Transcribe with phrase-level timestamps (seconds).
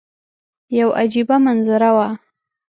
[0.77, 2.07] یوه عجیبه منظره وه.